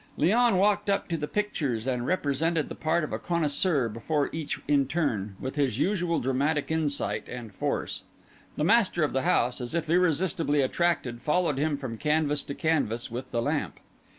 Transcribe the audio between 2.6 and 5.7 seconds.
the part of a connoisseur before each in turn, with